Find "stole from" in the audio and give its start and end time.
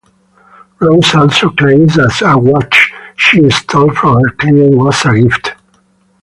3.51-4.15